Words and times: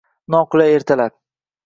Noqulay 0.35 0.73
ertalab 0.77 1.15